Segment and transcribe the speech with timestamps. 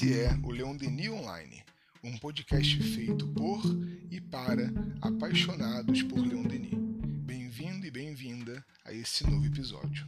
[0.00, 1.62] Esse é o Leon Denis Online,
[2.02, 3.60] um podcast feito por
[4.10, 4.72] e para
[5.02, 6.72] apaixonados por Leon Denis.
[7.26, 10.06] Bem-vindo e bem-vinda a esse novo episódio.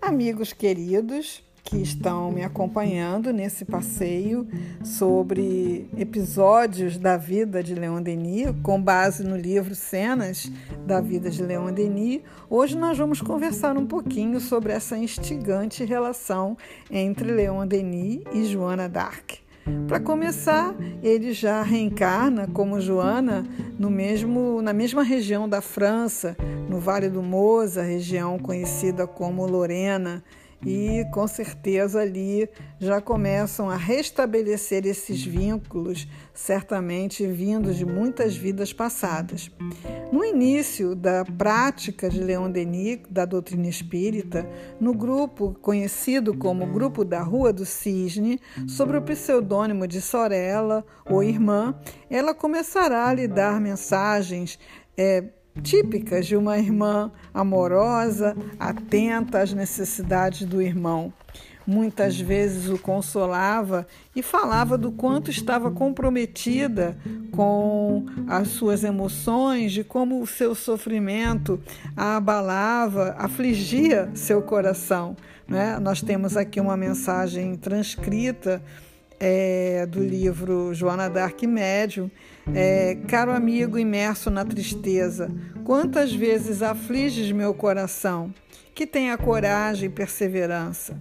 [0.00, 4.46] Amigos queridos, que estão me acompanhando nesse passeio
[4.84, 10.50] sobre episódios da vida de Leon Denis, com base no livro Cenas
[10.86, 12.22] da Vida de Leon Denis.
[12.48, 16.56] Hoje nós vamos conversar um pouquinho sobre essa instigante relação
[16.88, 19.40] entre Leon Denis e Joana d'Arc.
[19.88, 23.44] Para começar, ele já reencarna como Joana
[23.76, 26.36] no mesmo, na mesma região da França,
[26.70, 30.22] no Vale do Moza, região conhecida como Lorena
[30.66, 32.48] e com certeza ali
[32.80, 39.48] já começam a restabelecer esses vínculos, certamente vindos de muitas vidas passadas.
[40.10, 44.44] No início da prática de Leon Denis, da doutrina espírita,
[44.80, 51.22] no grupo conhecido como Grupo da Rua do Cisne, sob o pseudônimo de Sorella ou
[51.22, 51.78] Irmã,
[52.10, 54.58] ela começará a lhe dar mensagens.
[54.98, 55.24] É,
[55.62, 61.12] típicas de uma irmã amorosa, atenta às necessidades do irmão.
[61.66, 66.96] Muitas vezes o consolava e falava do quanto estava comprometida
[67.32, 71.60] com as suas emoções, de como o seu sofrimento
[71.96, 75.16] a abalava, afligia seu coração.
[75.48, 75.76] Né?
[75.80, 78.62] Nós temos aqui uma mensagem transcrita
[79.18, 82.10] é, do livro Joana Dark Médium.
[82.54, 85.30] É, Caro amigo imerso na tristeza,
[85.64, 88.32] quantas vezes afliges meu coração?
[88.74, 90.96] Que tenha coragem e perseverança.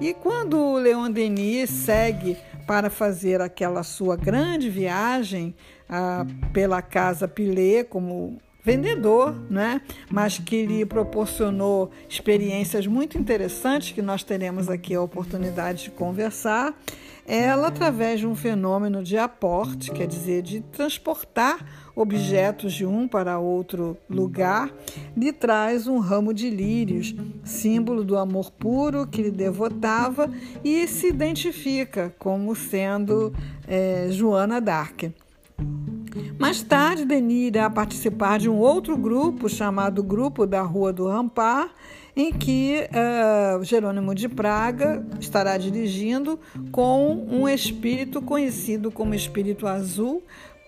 [0.00, 5.54] E quando o Leon Denis segue para fazer aquela sua grande viagem
[5.88, 9.80] ah, pela casa Pilê, como vendedor, né?
[10.10, 16.78] mas que lhe proporcionou experiências muito interessantes que nós teremos aqui a oportunidade de conversar.
[17.26, 21.64] Ela, através de um fenômeno de aporte, quer dizer, de transportar
[21.94, 24.72] objetos de um para outro lugar,
[25.16, 27.14] lhe traz um ramo de lírios,
[27.44, 30.28] símbolo do amor puro que lhe devotava
[30.64, 33.32] e se identifica como sendo
[33.68, 35.12] é, Joana d'Arc.
[36.38, 41.70] Mais tarde, Denis irá participar de um outro grupo chamado Grupo da Rua do Rampar,
[42.14, 46.38] em que uh, Jerônimo de Praga estará dirigindo
[46.70, 50.22] com um espírito conhecido como Espírito Azul,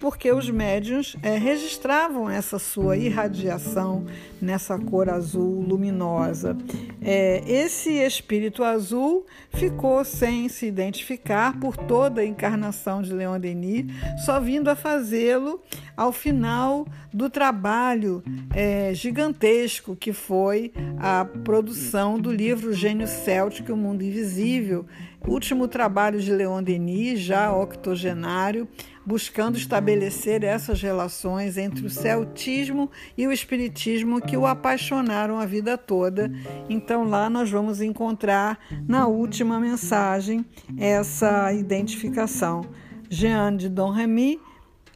[0.00, 4.06] porque os médiuns é, registravam essa sua irradiação
[4.40, 6.56] nessa cor azul luminosa.
[7.02, 13.86] É, esse espírito azul ficou sem se identificar por toda a encarnação de Leon Denis,
[14.24, 15.60] só vindo a fazê-lo
[15.94, 18.22] ao final do trabalho
[18.54, 24.86] é, gigantesco que foi a produção do livro Gênio Céltico, O Mundo Invisível,
[25.26, 28.66] último trabalho de Leon Denis, já octogenário,
[29.10, 32.88] buscando estabelecer essas relações entre o celtismo
[33.18, 36.30] e o espiritismo que o apaixonaram a vida toda.
[36.68, 38.56] Então lá nós vamos encontrar
[38.86, 40.46] na última mensagem
[40.78, 42.60] essa identificação.
[43.08, 44.38] Jean de Dom Remy,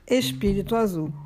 [0.09, 1.24] Espírito Azul.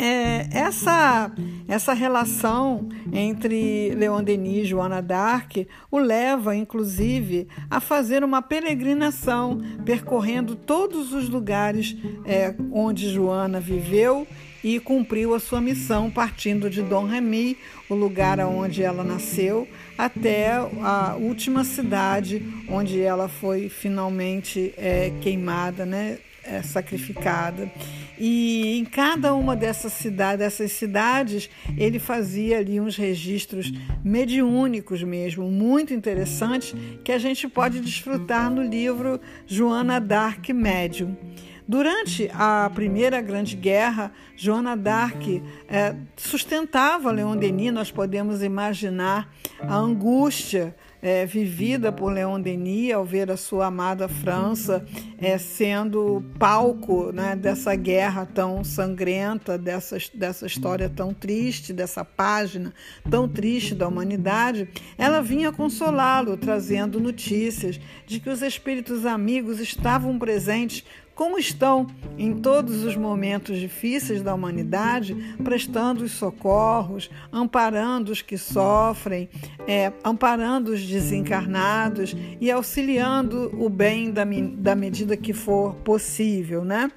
[0.00, 1.32] É, essa,
[1.66, 9.60] essa relação entre Leon Denis e Joana d'Arc o leva, inclusive, a fazer uma peregrinação,
[9.84, 14.24] percorrendo todos os lugares é, onde Joana viveu
[14.62, 17.56] e cumpriu a sua missão, partindo de Dom Remy,
[17.88, 19.66] o lugar onde ela nasceu,
[19.96, 27.70] até a última cidade onde ela foi finalmente é, queimada, né, é, sacrificada.
[28.18, 35.50] E em cada uma dessas cidades, dessas cidades, ele fazia ali uns registros mediúnicos mesmo,
[35.50, 36.74] muito interessantes,
[37.04, 41.16] que a gente pode desfrutar no livro Joana Dark Médium.
[41.68, 49.30] Durante a Primeira Grande Guerra, Joana d'Arc é, sustentava Leon Denis, nós podemos imaginar
[49.60, 54.84] a angústia é, vivida por Leon Denis ao ver a sua amada França
[55.18, 62.72] é, sendo palco né, dessa guerra tão sangrenta, dessa, dessa história tão triste, dessa página
[63.08, 70.18] tão triste da humanidade, ela vinha consolá-lo, trazendo notícias de que os espíritos amigos estavam
[70.18, 70.84] presentes
[71.18, 71.84] como estão
[72.16, 79.28] em todos os momentos difíceis da humanidade, prestando os socorros, amparando os que sofrem,
[79.66, 84.22] é, amparando os desencarnados e auxiliando o bem da,
[84.54, 86.88] da medida que for possível, né?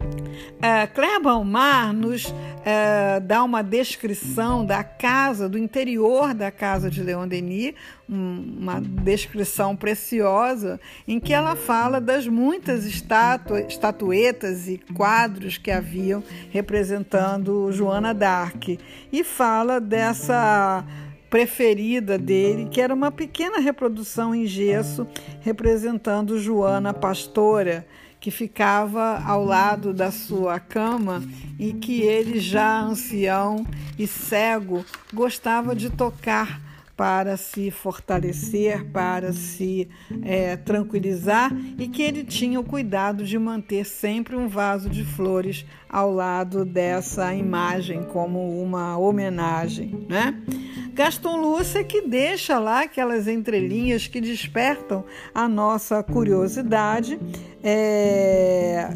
[0.00, 7.02] Uh, Kleber Mar nos uh, dá uma descrição da casa, do interior da casa de
[7.02, 7.74] Leon Denis,
[8.08, 10.78] um, uma descrição preciosa,
[11.08, 18.78] em que ela fala das muitas estatu estatuetas e quadros que haviam representando Joana d'Arc,
[19.10, 20.84] e fala dessa
[21.30, 25.06] preferida dele, que era uma pequena reprodução em gesso
[25.40, 27.86] representando Joana Pastora
[28.26, 31.22] que ficava ao lado da sua cama
[31.56, 33.64] e que ele, já ancião
[33.96, 34.84] e cego,
[35.14, 36.60] gostava de tocar
[36.96, 39.88] para se fortalecer, para se
[40.24, 45.64] é, tranquilizar e que ele tinha o cuidado de manter sempre um vaso de flores
[45.88, 50.42] ao lado dessa imagem como uma homenagem, né?
[50.94, 57.20] Gaston Lúcia que deixa lá aquelas entrelinhas que despertam a nossa curiosidade,
[57.68, 58.88] é,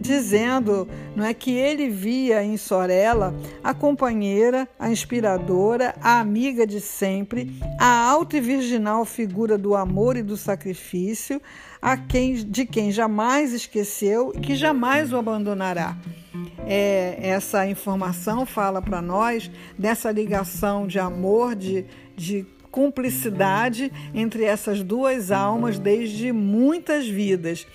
[0.00, 0.86] dizendo
[1.16, 7.52] não é que ele via em Sorella a companheira, a inspiradora, a amiga de sempre,
[7.76, 11.42] a alta e virginal figura do amor e do sacrifício,
[11.82, 15.96] a quem de quem jamais esqueceu e que jamais o abandonará.
[16.68, 21.84] É, essa informação fala para nós dessa ligação de amor, de,
[22.16, 27.66] de cumplicidade entre essas duas almas desde muitas vidas.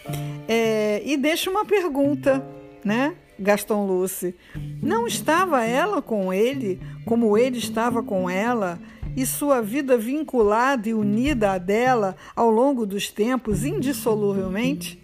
[0.48, 2.46] É, e deixa uma pergunta,
[2.84, 3.16] né?
[3.40, 4.36] Gaston Luce.
[4.82, 8.80] Não estava ela com ele como ele estava com ela,
[9.16, 15.03] e sua vida vinculada e unida à dela ao longo dos tempos indissoluvelmente?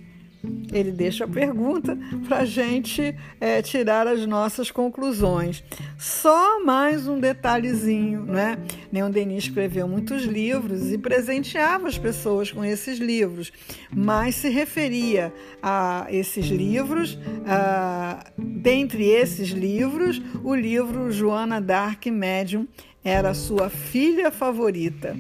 [0.72, 1.98] Ele deixa a pergunta
[2.28, 5.64] para a gente é, tirar as nossas conclusões.
[5.98, 8.58] Só mais um detalhezinho, né?
[8.92, 13.52] Leon Denis escreveu muitos livros e presenteava as pessoas com esses livros,
[13.94, 22.66] mas se referia a esses livros, a, dentre esses livros, o livro Joana Dark Medium
[23.04, 25.16] era sua filha favorita.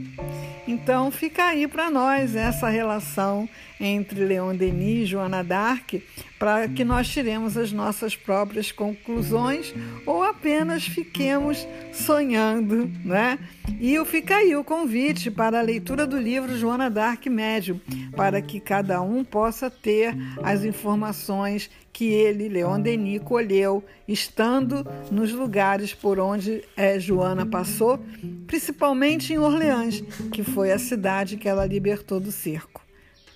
[0.67, 3.47] Então fica aí para nós essa relação
[3.79, 6.03] entre Leon Denis e Joana d'Arc,
[6.39, 9.75] para que nós tiremos as nossas próprias conclusões
[10.05, 13.37] ou apenas fiquemos sonhando, né?
[13.79, 17.79] E fica aí o convite para a leitura do livro Joana d'Arc Médio,
[18.15, 25.33] para que cada um possa ter as informações que ele, Leon Denis, colheu estando nos
[25.33, 27.99] lugares por onde é, Joana passou,
[28.47, 30.01] principalmente em Orleans,
[30.31, 32.81] que foi a cidade que ela libertou do cerco.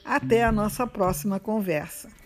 [0.06, 2.23] Até a nossa próxima conversa.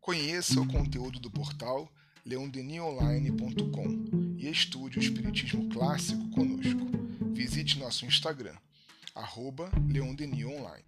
[0.00, 1.88] Conheça o conteúdo do portal
[2.26, 6.80] leondenionline.com e estude o Espiritismo Clássico conosco.
[7.32, 8.56] Visite nosso Instagram,
[9.14, 10.84] arroba Leondenionline.